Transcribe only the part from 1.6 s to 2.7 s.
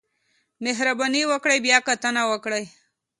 بیاکتنه وکړئ